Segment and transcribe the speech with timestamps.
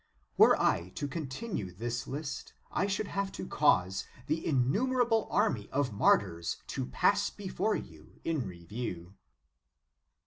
[0.37, 5.93] "{Were I to continue this list, I should have to cause the innumerable army of
[5.93, 9.13] martyrs to pass before you in review.